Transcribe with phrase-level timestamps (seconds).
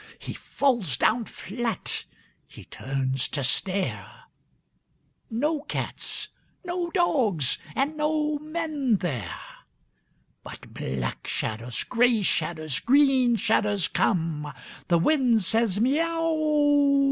[0.17, 2.05] He falls down flat.
[2.49, 4.23] H)e turns to stare—
[5.45, 6.29] No cats,
[6.65, 9.39] no dogs, and no men there.
[10.41, 14.51] But black shadows, grey shadows, green shadows come.
[14.87, 16.97] The wind says," Miau!